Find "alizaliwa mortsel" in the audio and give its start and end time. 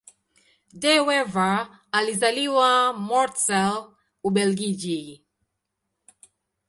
1.97-3.75